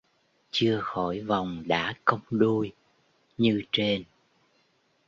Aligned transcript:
Chưa 0.51 0.79
khỏi 0.83 1.21
vòng 1.21 1.63
đã 1.67 1.93
cong 2.05 2.19
đuôi: 2.29 2.71
như 3.37 3.63
trên 3.71 4.03